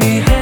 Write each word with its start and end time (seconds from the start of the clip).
me. 0.00 0.39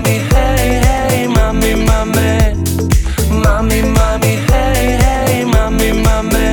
mami, 0.00 0.16
hey, 0.32 0.80
hey, 0.84 1.26
mami, 1.26 1.72
mami. 1.86 2.30
Mami, 3.42 3.78
mami, 3.96 4.32
hey, 4.50 4.96
hey, 5.02 5.44
mami, 5.44 5.88
mami. 6.04 6.48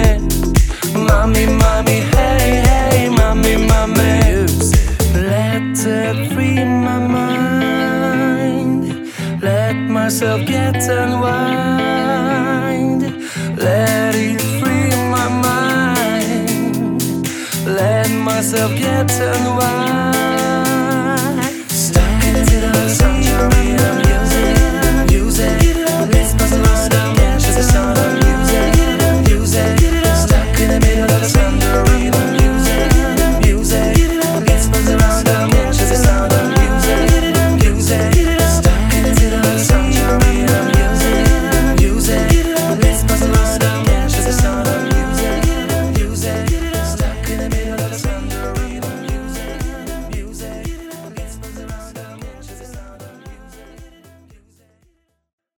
Mami, 0.93 1.43
mami, 1.61 1.97
hey, 2.13 2.49
hey, 2.67 3.09
mami, 3.09 3.53
mami. 3.69 4.13
Let 5.13 5.77
it 5.85 6.17
free 6.33 6.63
my 6.63 6.97
mind. 6.99 8.83
Let 9.41 9.75
myself 9.75 10.45
get 10.45 10.75
unwind. 10.89 11.81
Let 13.57 14.15
it 14.15 14.41
free 14.59 14.91
my 15.11 15.27
mind. 15.45 17.01
Let 17.65 18.09
myself 18.11 18.71
get 18.77 19.11
unwind. 19.11 19.96